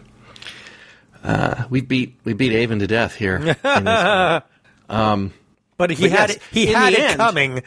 [1.23, 3.39] Uh, we beat we beat Avon to death here.
[3.63, 5.33] one.
[5.77, 7.63] But he But had yes, it, he had it end- coming.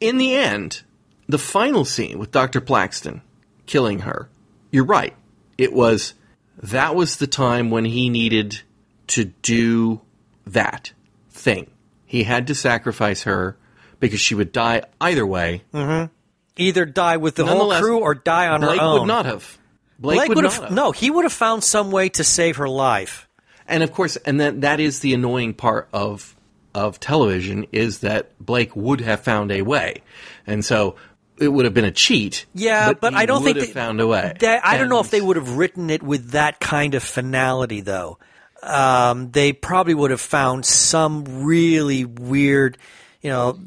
[0.00, 0.82] in the end,
[1.28, 2.60] the final scene with Dr.
[2.60, 3.20] Plaxton
[3.66, 4.28] killing her,
[4.70, 5.14] you're right.
[5.58, 6.14] It was
[6.62, 8.60] that was the time when he needed
[9.08, 10.00] to do
[10.46, 10.92] that
[11.30, 11.70] thing.
[12.06, 13.56] He had to sacrifice her
[14.00, 15.62] because she would die either way.
[15.72, 16.12] Mm-hmm.
[16.56, 18.90] Either die with the whole crew or die on Blake her own.
[18.90, 19.58] Blake would not have.
[19.98, 20.72] Blake, Blake would, would not have have.
[20.72, 20.92] no.
[20.92, 23.28] He would have found some way to save her life.
[23.66, 26.36] And of course, and that that is the annoying part of
[26.74, 30.02] of television is that Blake would have found a way,
[30.46, 30.96] and so
[31.38, 32.46] it would have been a cheat.
[32.54, 34.34] Yeah, but, he I don't think they, found a way.
[34.40, 37.80] That, I don't know if they would have written it with that kind of finality,
[37.80, 38.18] though.
[38.62, 42.78] Um, they probably would have found some really weird,
[43.20, 43.58] you know.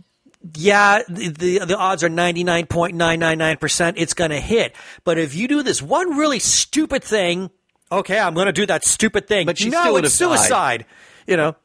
[0.55, 4.31] Yeah, the the, the odds are ninety nine point nine nine nine percent it's going
[4.31, 4.73] to hit.
[5.03, 7.51] But if you do this one really stupid thing,
[7.91, 9.45] okay, I'm going to do that stupid thing.
[9.45, 10.37] But she no, still would it's have died.
[10.37, 10.85] suicide.
[11.27, 11.55] You know.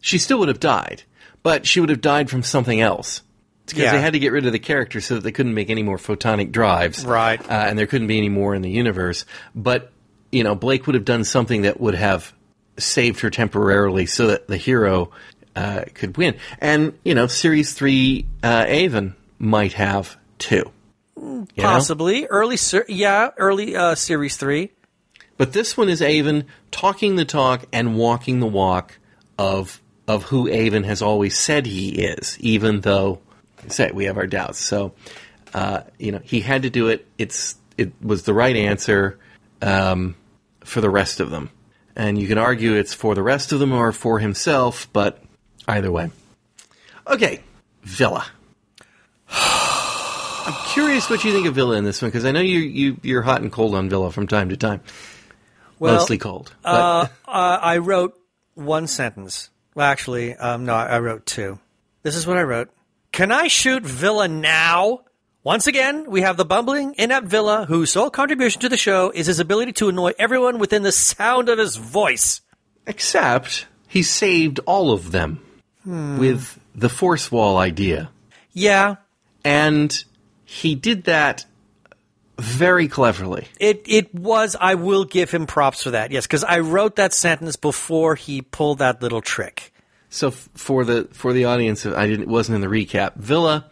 [0.00, 1.02] she still would have died,
[1.42, 3.22] but she would have died from something else.
[3.70, 3.92] Because Yeah.
[3.92, 5.96] they had to get rid of the character so that they couldn't make any more
[5.98, 7.40] photonic drives, Right.
[7.40, 9.24] Uh, and there couldn't be any more in the universe.
[9.54, 9.90] But
[10.32, 12.32] you know, Blake would have done something that would have
[12.78, 15.10] saved her temporarily, so that the hero
[15.56, 16.36] uh, could win.
[16.60, 20.70] And you know, series three, uh, Avon might have too.
[21.16, 21.62] You know?
[21.64, 24.70] Possibly early, ser- yeah, early uh, series three.
[25.36, 28.98] But this one is Avon talking the talk and walking the walk
[29.38, 33.20] of of who Avon has always said he is, even though
[33.68, 34.58] say we have our doubts.
[34.58, 34.92] So
[35.54, 37.06] uh, you know he had to do it.
[37.18, 39.18] It's it was the right answer
[39.62, 40.16] um,
[40.64, 41.50] for the rest of them,
[41.96, 45.22] and you can argue it's for the rest of them or for himself, but
[45.66, 46.10] either way.
[47.06, 47.40] Okay,
[47.82, 48.26] Vila.
[49.30, 52.96] I'm curious what you think of Vila in this one because I know you you
[53.02, 54.80] you're hot and cold on Vila from time to time.
[55.78, 56.54] Well, Mostly cold.
[56.64, 58.20] Uh, uh, I wrote
[58.54, 59.48] one sentence.
[59.74, 61.58] Well, actually, um, no, I wrote two.
[62.02, 62.70] This is what I wrote.
[63.12, 65.00] Can I shoot Vila now?
[65.42, 69.26] Once again, we have the bumbling, inept Vila, whose sole contribution to the show is
[69.26, 72.42] his ability to annoy everyone within the sound of his voice.
[72.86, 75.42] except he saved all of them
[75.82, 76.18] hmm.
[76.18, 78.10] with the force wall idea.
[78.52, 78.96] Yeah,
[79.44, 80.04] And
[80.44, 81.46] he did that
[82.38, 83.46] very cleverly.
[83.58, 84.56] it it was.
[84.58, 86.10] I will give him props for that.
[86.10, 89.72] Yes, because I wrote that sentence before he pulled that little trick.
[90.10, 93.14] So for the for the audience, I didn't wasn't in the recap.
[93.16, 93.66] Vila.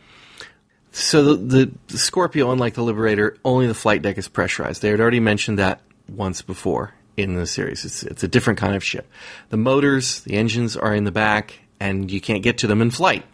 [0.90, 4.81] So the, the, the Scorpio, unlike the Liberator, only the flight deck is pressurized.
[4.81, 7.85] They had already mentioned that once before in the series.
[7.85, 9.11] It's it's a different kind of ship.
[9.51, 12.90] The motors, the engines are in the back, and you can't get to them in
[12.90, 13.24] flight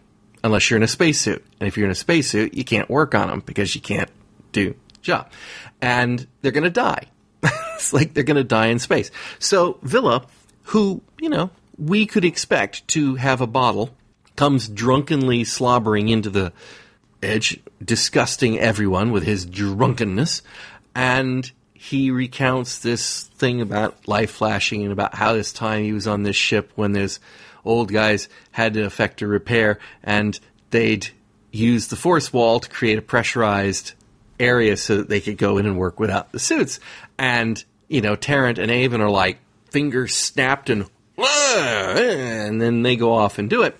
[0.43, 1.45] unless you're in a spacesuit.
[1.59, 4.09] And if you're in a spacesuit, you can't work on them because you can't
[4.51, 5.31] do job,
[5.81, 7.05] and they're going to die.
[7.75, 9.11] it's like they're going to die in space.
[9.37, 10.25] So Vila,
[10.63, 13.95] who you know we could expect to have a bottle,
[14.35, 16.53] comes drunkenly slobbering into the
[17.21, 20.41] edge, disgusting everyone with his drunkenness,
[20.93, 26.07] and he recounts this thing about life flashing and about how this time he was
[26.07, 27.19] on this ship when those
[27.63, 30.39] old guys had to effect a repair and
[30.71, 31.07] they'd
[31.51, 33.93] use the force wall to create a pressurized
[34.39, 36.79] area so that they could go in and work without the suits.
[37.17, 43.13] And, you know, Tarrant and Avon are like fingers snapped and and then they go
[43.13, 43.79] off and do it.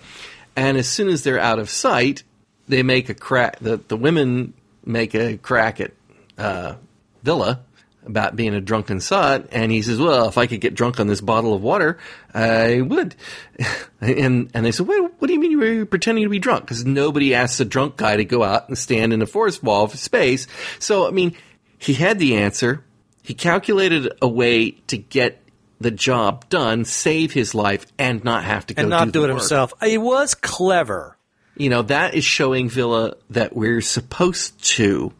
[0.56, 2.22] And as soon as they're out of sight,
[2.68, 3.58] they make a crack.
[3.58, 5.92] The the women make a crack at
[6.38, 6.76] uh,
[7.22, 7.60] Vila
[8.06, 11.08] about being a drunken sot, and he says, "Well, if I could get drunk on
[11.08, 11.98] this bottle of water,
[12.32, 13.14] I would."
[14.00, 16.64] and and they said, "Wait, what do you mean you were pretending to be drunk?"
[16.64, 19.86] Because nobody asks a drunk guy to go out and stand in a force wall
[19.88, 20.46] for space.
[20.78, 21.36] So I mean,
[21.78, 22.84] he had the answer.
[23.22, 25.42] He calculated a way to get
[25.80, 29.24] the job done, save his life, and not have to go and not do, do
[29.24, 29.38] it work.
[29.38, 29.74] himself.
[29.82, 31.16] It was clever.
[31.56, 35.12] You know, that is showing Vila that we're supposed to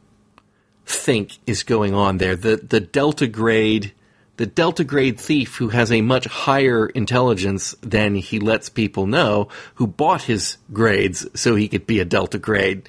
[0.84, 2.36] think is going on there.
[2.36, 3.92] The the Delta grade
[4.36, 9.48] the Delta grade thief who has a much higher intelligence than he lets people know,
[9.76, 12.88] who bought his grades so he could be a Delta grade.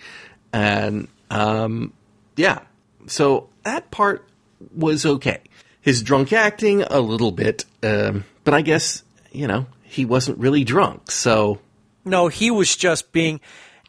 [0.53, 1.93] And um
[2.35, 2.59] yeah.
[3.07, 4.27] So that part
[4.75, 5.39] was okay.
[5.87, 10.65] His drunk acting a little bit, um, but I guess, you know, he wasn't really
[10.65, 11.59] drunk, so
[12.03, 13.39] No, he was just being.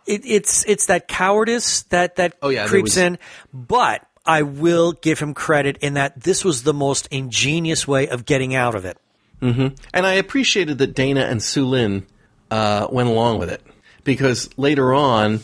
[0.06, 3.18] It, it's it's that cowardice that that Oh, yeah, creeps was- in.
[3.52, 8.24] But I will give him credit in that this was the most ingenious way of
[8.24, 8.96] getting out of it.
[9.40, 12.04] And I appreciated that Dayna and Soolin
[12.50, 13.60] uh, went along with it
[14.04, 15.40] because later on,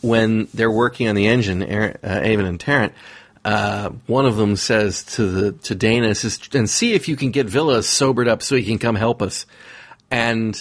[0.00, 2.92] when they're working on the engine, Aaron, uh, Avon and Tarrant,
[3.44, 7.30] uh, one of them says to the to Dayna, says, "And see if you can
[7.30, 9.46] get Vila sobered up so he can come help us."
[10.10, 10.56] And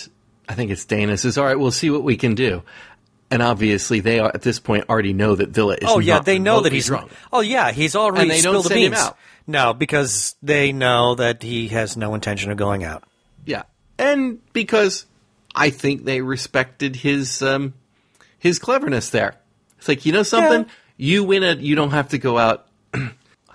[0.50, 2.64] I think it's Dayna says, "All right, we'll see what we can do."
[3.30, 5.88] And obviously, they are, at this point already know that Vila is.
[5.88, 7.12] Oh yeah, they know that he's drunk.
[7.32, 9.18] Oh yeah, he's already And they don't spilled the send him out.
[9.48, 13.04] No, because they know that he has no intention of going out.
[13.46, 13.64] Yeah,
[13.98, 15.06] and because
[15.56, 17.74] I think they respected his um,
[18.40, 19.36] his cleverness there.
[19.78, 20.72] It's like you know something, Yeah.
[20.98, 22.68] you win it, you don't have to go out.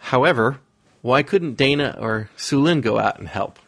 [0.07, 0.61] However,
[1.03, 3.59] why couldn't Dayna or Soolin go out and help?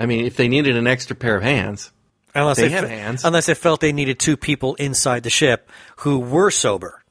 [0.00, 1.92] I mean, if they needed an extra pair of hands,
[2.34, 3.24] Unless They they, fe- hands.
[3.24, 7.02] Unless they felt they needed two people inside the ship who were sober.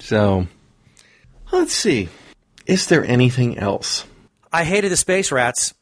[0.00, 0.46] so
[1.52, 2.08] let's see.
[2.66, 4.04] Is there anything else?
[4.52, 5.72] I hated the space rats.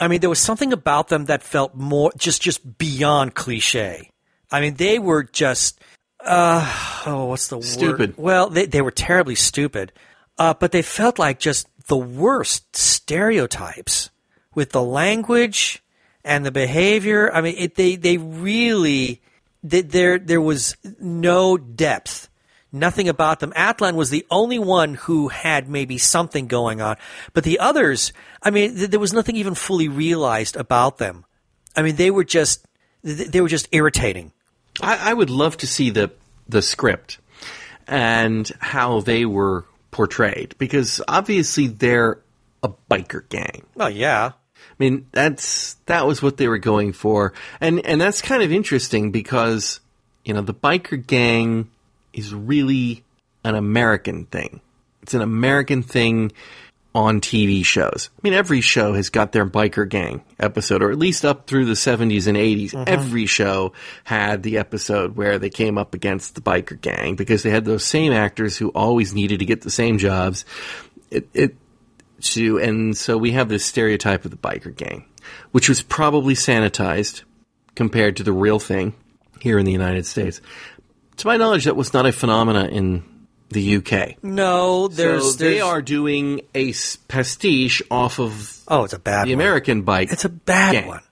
[0.00, 4.10] I mean, there was something about them that felt more just just beyond cliche.
[4.50, 5.80] I mean, they were just
[6.20, 6.66] uh
[7.06, 7.64] oh, what's the word?
[7.64, 8.14] Stupid.
[8.18, 9.92] Well, they they were terribly stupid,
[10.38, 14.10] uh, but they felt like just the worst stereotypes
[14.54, 15.82] with the language
[16.24, 17.32] and the behavior.
[17.32, 19.20] I mean, it, they they really
[19.62, 22.28] they, there there was no depth,
[22.70, 23.52] nothing about them.
[23.52, 26.96] Atlan was the only one who had maybe something going on,
[27.32, 31.24] but the others, I mean, th- there was nothing even fully realized about them.
[31.74, 32.66] I mean, they were just
[33.04, 34.32] th- they were just irritating.
[34.80, 36.12] I, I would love to see the
[36.46, 37.18] the script
[37.86, 42.20] and how they were portrayed because obviously they're
[42.62, 43.64] a biker gang.
[43.78, 48.22] Oh yeah, I mean, that's that was what they were going for, and and that's
[48.22, 49.80] kind of interesting because
[50.24, 51.70] you know the biker gang
[52.12, 53.04] is really
[53.44, 54.60] an American thing.
[55.02, 56.32] It's an American thing
[56.94, 58.10] on TV shows.
[58.16, 61.66] I mean, every show has got their biker gang episode, or at least up through
[61.66, 62.70] the 70s and 80s.
[62.70, 62.84] Mm-hmm.
[62.86, 63.72] Every show
[64.04, 67.84] had the episode where they came up against the biker gang because they had those
[67.84, 70.44] same actors who always needed to get the same jobs.
[71.10, 71.56] It, it
[72.20, 75.04] to, and so we have this stereotype of the biker gang,
[75.52, 77.22] which was probably sanitized
[77.74, 78.94] compared to the real thing
[79.40, 80.40] here in the United States.
[81.18, 83.04] To my knowledge, that was not a phenomena in
[83.50, 84.22] the UK.
[84.22, 86.72] no, there's, so they there's are doing a
[87.08, 89.40] pastiche off of oh, it's a bad the one.
[89.40, 90.12] American bike.
[90.12, 90.86] It's a bad gang.
[90.86, 91.02] one.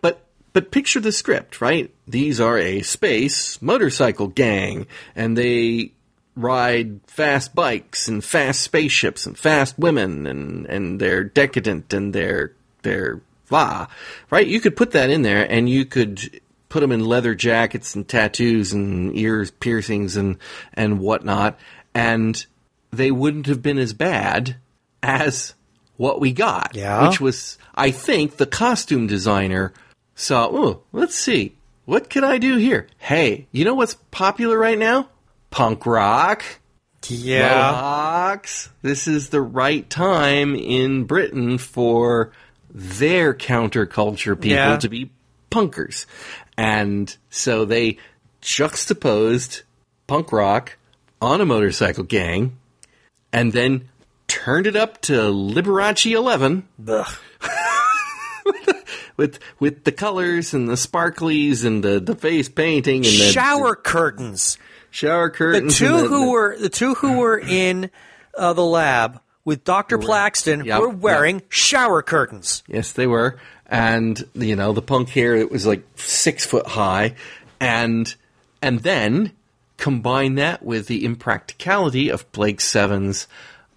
[0.00, 1.92] But but picture the script, right?
[2.08, 5.92] These are a space motorcycle gang, and they
[6.34, 12.52] ride fast bikes and fast spaceships and fast women, and and they're decadent and they're
[12.82, 13.86] they're blah,
[14.30, 14.46] right?
[14.46, 18.06] You could put that in there, and you could put them in leather jackets and
[18.06, 20.36] tattoos and ears piercings and
[20.74, 21.58] and whatnot,
[21.96, 22.46] and
[22.92, 24.56] they wouldn't have been as bad
[25.02, 25.54] as
[25.96, 27.08] what we got, Yeah.
[27.08, 29.72] which was, I think, the costume designer
[30.14, 31.54] saw, oh, let's see,
[31.86, 32.86] what can I do here?
[32.98, 35.08] Hey, you know what's popular right now?
[35.50, 36.44] Punk rock.
[37.08, 38.68] Yeah, Mohawks.
[38.82, 42.32] This is the right time in Britain for
[42.68, 44.76] their counterculture people Yeah.
[44.78, 45.10] to be
[45.50, 46.04] punkers.
[46.58, 47.98] And so they
[48.40, 49.62] juxtaposed
[50.08, 50.76] punk rock
[51.20, 52.56] on a motorcycle gang
[53.32, 53.88] and then
[54.28, 57.06] turned it up to Liberace 11 Ugh.
[59.16, 63.74] with with the colors and the sparklies and the, the face painting and the shower
[63.74, 64.58] curtains.
[64.90, 65.78] shower curtains.
[65.78, 67.90] The two the- who the- were the two who were in
[68.36, 72.62] uh, the lab with Doctor Plaxton Yep, were wearing shower curtains.
[72.66, 73.38] Yes, they were.
[73.66, 77.14] And you know, the punk here it was like six foot high,
[77.60, 78.12] and
[78.62, 79.32] and then
[79.76, 83.26] combine that with the impracticality of Blake Seven's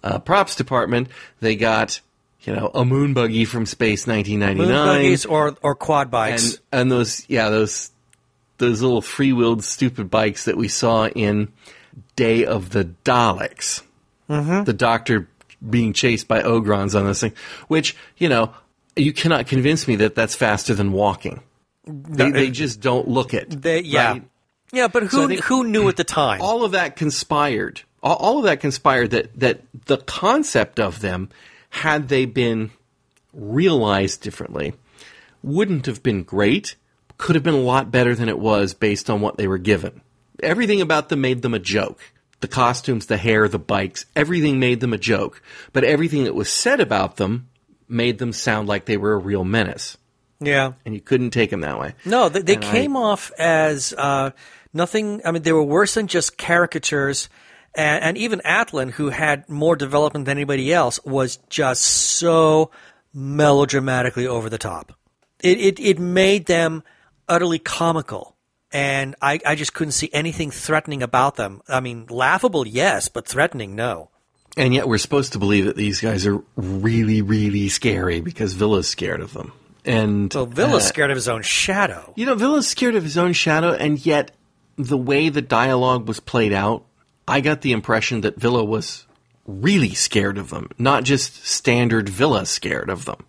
[0.02, 1.08] uh, props department.
[1.40, 2.00] They got
[2.42, 6.54] you know a moon buggy from Space Moon 1999, buggies or or quad bikes.
[6.54, 7.90] and and those yeah those
[8.58, 11.52] those little free wheeled stupid bikes that we saw in
[12.16, 13.82] Day of the Daleks.
[14.28, 14.64] Mm-hmm.
[14.64, 15.28] The Doctor
[15.68, 17.32] being chased by Ogrons on this thing,
[17.68, 18.54] which you know
[18.96, 21.42] you cannot convince me that that's faster than walking.
[21.86, 23.50] They, they just don't look it.
[23.62, 24.22] They- yeah, right?
[24.72, 26.40] Yeah, but who think- who knew at the time?
[26.40, 27.82] all of that conspired.
[28.02, 31.28] All, all of that conspired that that the concept of them,
[31.70, 32.70] had they been
[33.32, 34.74] realized differently,
[35.42, 36.76] wouldn't have been great.
[37.18, 40.00] Could have been a lot better than it was based on what they were given.
[40.42, 42.00] Everything about them made them a joke.
[42.40, 45.42] The costumes, the hair, the bikes, everything made them a joke.
[45.74, 47.48] But everything that was said about them
[47.88, 49.98] made them sound like they were a real menace.
[50.40, 51.94] yeah, And you couldn't take them that way.
[52.06, 54.30] no, they, they And I- came off as uh,
[54.72, 55.20] nothing.
[55.24, 57.28] I mean, they were worse than just caricatures.
[57.74, 62.70] And, and even Atlan, who had more development than anybody else, was just so
[63.14, 64.92] melodramatically over the top.
[65.40, 66.82] It it, it made them
[67.28, 68.36] utterly comical.
[68.72, 71.60] And I, I just couldn't see anything threatening about them.
[71.68, 74.10] I mean, laughable, yes, but threatening, no.
[74.56, 78.88] And yet we're supposed to believe that these guys are really, really scary because Vila's
[78.88, 79.52] scared of them.
[79.84, 82.12] And Well, Vila's uh, scared of his own shadow.
[82.16, 84.32] You know, Vila's scared of his own shadow, and yet
[84.84, 86.84] the way the dialogue was played out,
[87.26, 89.06] I got the impression that Vila was
[89.46, 93.24] really scared of them, not just standard Vila scared of them.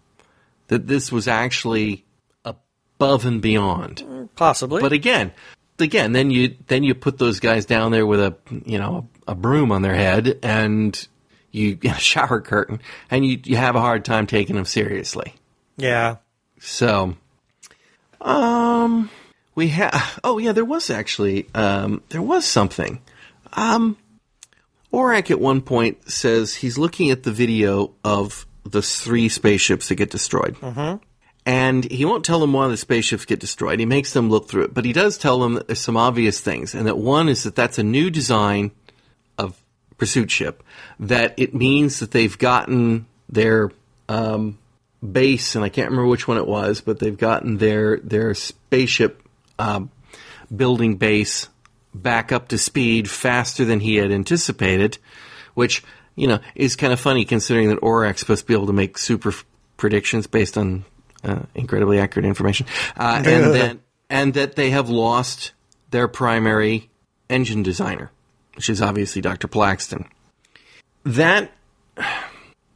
[0.68, 2.06] That this was actually
[2.45, 4.30] above and beyond.
[4.36, 4.82] Possibly.
[4.82, 5.34] But again,
[5.80, 8.36] again, then you then you put those guys down there with a
[8.66, 11.08] you know a broom on their head and
[11.52, 15.34] you a shower curtain, and you you have a hard time taking them seriously.
[15.78, 16.18] yeah.
[16.64, 17.16] So,
[18.22, 19.10] um,
[19.56, 20.20] we have.
[20.24, 23.02] Oh yeah, there was actually um, there was something.
[23.54, 23.97] Um,
[24.91, 29.95] Orac at one point says he's looking at the video of the three spaceships that
[29.95, 30.56] get destroyed.
[30.56, 31.04] Mm-hmm.
[31.43, 33.80] And he won't tell them why the spaceships get destroyed.
[33.80, 36.39] He makes them look through it, but he does tell them that there's some obvious
[36.39, 38.72] things, and that one is that that's a new design
[39.39, 39.60] of
[39.97, 40.64] pursuit ship.
[40.99, 43.72] That it means that they've gotten their
[44.08, 44.60] um,
[45.02, 49.28] base, and I can't remember which one it was, but they've gotten their their spaceship
[49.60, 49.91] um,
[50.54, 51.49] building base
[51.93, 54.97] back up to speed faster than he had anticipated,
[55.54, 55.84] which
[56.16, 58.97] you know is kind of funny considering that Orac's supposed to be able to make
[58.97, 59.45] super f-
[59.78, 60.86] predictions based on
[61.24, 62.66] uh, incredibly accurate information,
[62.97, 65.54] uh, and then and that they have lost
[65.91, 66.89] their primary
[67.30, 68.12] engine designer,
[68.56, 69.47] which is obviously Dr.
[69.47, 70.06] Plaxton.
[71.04, 71.52] That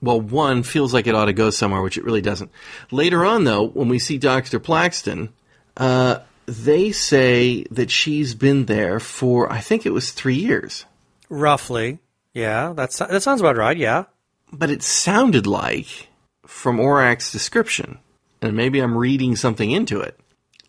[0.02, 2.52] well, one feels like it ought to go somewhere, which it really doesn't.
[2.92, 4.60] Later on, though, when we see Dr.
[4.60, 5.30] Plaxton,
[5.78, 10.86] uh, they say that she's been there for, I think it was three years.
[11.30, 12.00] Roughly.
[12.34, 12.74] Yeah.
[12.76, 13.78] That's that sounds about right.
[13.78, 14.06] Yeah.
[14.52, 16.08] But it sounded like,
[16.46, 17.98] from Orac's description,
[18.41, 20.20] and maybe I'm reading something into it,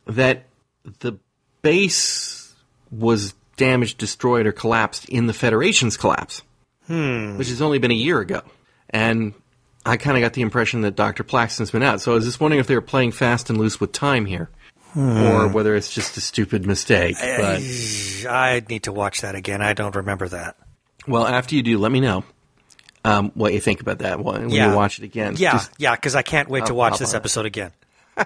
[0.07, 0.47] that
[1.01, 1.19] the
[1.63, 2.55] base
[2.91, 6.43] was damaged, destroyed, or collapsed in the Federation's collapse,
[6.87, 7.37] hmm.
[7.37, 8.43] which has only been a year ago.
[8.91, 9.35] And
[9.85, 11.25] I kind of got the impression that Dr.
[11.25, 12.01] Plaxton's been out.
[12.01, 14.49] So I was just wondering if they were playing fast and loose with time here,
[14.97, 17.17] or whether it's just a stupid mistake.
[17.21, 17.63] But
[18.29, 19.61] I need to watch that again.
[19.63, 20.57] I don't remember that.
[21.07, 22.25] well, after you do, let me know
[23.05, 24.71] um, what you think about that when Yeah.
[24.71, 25.35] you watch it again.
[25.37, 25.53] Yeah.
[25.53, 25.95] Just- yeah.
[25.95, 27.19] Because I can't wait to I'll watch hop this on it.
[27.19, 27.73] episode again.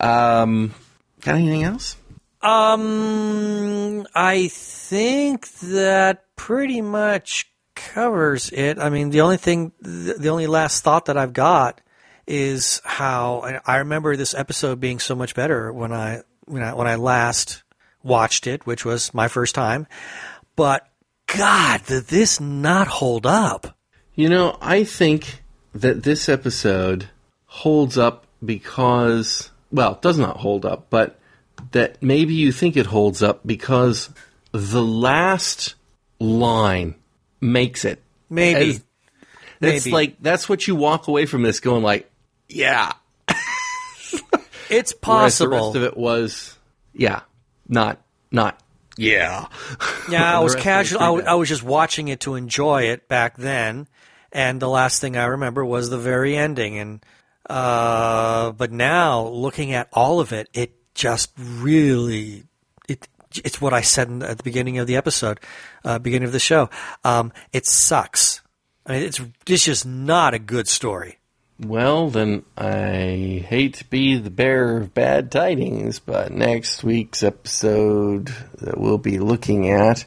[0.00, 0.48] got
[1.26, 1.96] anything else?
[2.40, 8.78] Um, I think that pretty much covers it.
[8.78, 11.80] I mean, the only thing, the only last thought that I've got
[12.28, 16.74] is how I- I remember this episode being so much better when I when I
[16.74, 17.62] when I last
[18.02, 19.86] watched it, which was my first time.
[20.56, 20.86] But
[21.26, 23.76] God, did this not hold up?
[24.14, 25.42] You know, I think
[25.74, 27.08] that this episode
[27.46, 31.18] holds up because, well, it does not hold up, but
[31.72, 34.10] that maybe you think it holds up because
[34.52, 35.74] the last
[36.18, 36.94] line
[37.40, 38.02] makes it.
[38.30, 38.70] Maybe.
[38.70, 38.82] As-
[39.60, 39.92] That's Maybe.
[39.92, 42.08] like, that's what you walk away from this going like,
[42.48, 42.92] yeah.
[44.70, 45.66] It's Whereas the possible.
[45.66, 46.58] rest of it was,
[46.92, 47.20] yeah,
[47.68, 48.60] not, not,
[48.98, 49.46] yeah.
[50.10, 50.98] Yeah, I was rest of it's casual.
[50.98, 51.30] I, pretty w- bad.
[51.30, 53.86] I was just watching it to enjoy it back then,
[54.30, 56.78] and the last thing I remember was the very ending.
[56.78, 57.06] And
[57.48, 62.44] uh, but now looking at all of it, it just really
[62.88, 63.08] it.
[63.42, 65.40] It's what I said in, at the beginning of the episode,
[65.84, 66.68] uh, beginning of the show.
[67.04, 68.42] Um, it sucks.
[68.86, 71.17] I mean, it's it's just not a good story.
[71.60, 78.32] Well, then I hate to be the bearer of bad tidings, but next week's episode
[78.60, 80.04] that we'll be looking at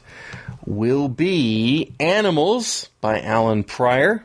[0.64, 4.24] will be Animals by Allan Prior.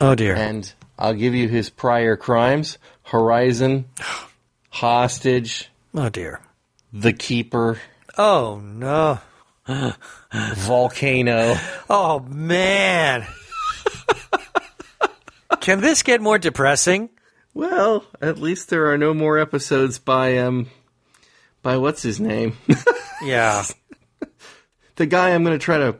[0.00, 0.34] Oh dear.
[0.34, 3.84] And I'll give you his prior crimes Horizon,
[4.70, 6.40] Hostage, oh dear.
[6.92, 7.78] The Keeper,
[8.18, 9.18] Oh no.
[10.56, 11.56] Volcano.
[11.88, 13.26] Oh man.
[15.60, 17.10] Can this get more depressing?
[17.54, 20.68] Well, at least there are no more episodes by, um,
[21.62, 22.56] by what's his name?
[23.22, 23.64] Yeah.
[24.96, 25.96] the guy I'm going to try to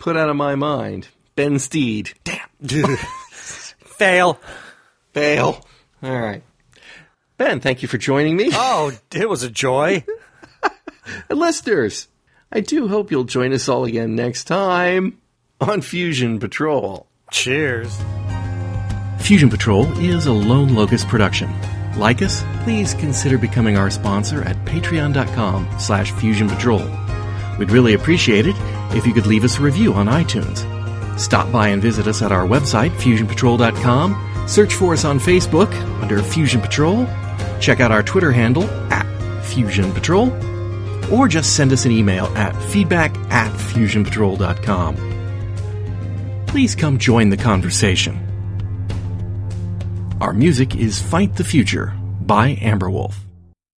[0.00, 2.10] put out of my mind, Ben Steed.
[2.24, 2.96] Damn.
[3.30, 4.40] Fail.
[5.12, 5.64] Fail.
[6.02, 6.42] All right.
[7.36, 8.50] Ben, thank you for joining me.
[8.52, 10.04] Oh, it was a joy.
[11.30, 12.08] Listeners,
[12.50, 15.18] I do hope you'll join us all again next time
[15.60, 17.06] on Fusion Patrol.
[17.30, 17.96] Cheers.
[19.28, 21.52] Fusion Patrol is a Lone Locust production.
[21.98, 26.82] Like us, please consider becoming our sponsor at patreon.com slash fusion patrol.
[27.58, 28.56] We'd really appreciate it
[28.96, 30.64] if you could leave us a review on iTunes.
[31.20, 34.48] Stop by and visit us at our website, fusionpatrol.com.
[34.48, 35.70] Search for us on Facebook
[36.00, 37.06] under Fusion Patrol.
[37.60, 39.04] Check out our Twitter handle at
[39.44, 40.32] Fusion Patrol.
[41.12, 44.96] or just send us an email at feedback at fusionpatrol.com.
[46.46, 48.27] Please come join the conversation.
[50.20, 53.27] Our music is Fight the Future by Amberwolf.